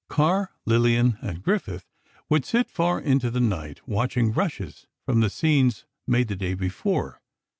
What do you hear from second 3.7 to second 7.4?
watching rushes from the scenes made the day before.